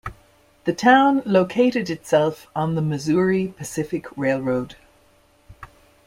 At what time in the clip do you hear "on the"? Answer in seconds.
2.55-2.81